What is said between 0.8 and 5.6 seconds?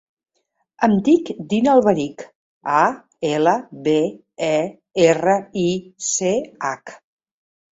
Em dic Dina Alberich: a, ela, be, e, erra,